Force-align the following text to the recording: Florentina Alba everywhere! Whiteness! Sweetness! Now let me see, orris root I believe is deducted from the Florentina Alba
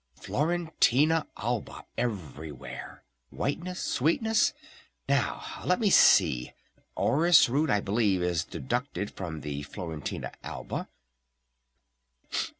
Florentina 0.15 1.27
Alba 1.37 1.85
everywhere! 1.95 3.03
Whiteness! 3.29 3.79
Sweetness! 3.79 4.51
Now 5.07 5.43
let 5.63 5.79
me 5.79 5.91
see, 5.91 6.53
orris 6.95 7.47
root 7.47 7.69
I 7.69 7.81
believe 7.81 8.23
is 8.23 8.43
deducted 8.43 9.11
from 9.11 9.41
the 9.41 9.61
Florentina 9.61 10.31
Alba 10.43 10.89